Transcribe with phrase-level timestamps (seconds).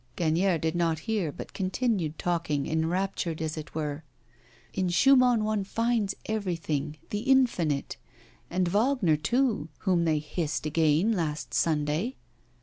[0.17, 4.03] Gagnière did not hear, but continued talking, enraptured, as it were.
[4.73, 7.97] 'In Schumann one finds everything the infinite.
[8.49, 12.15] And Wagner, too, whom they hissed again last Sunday!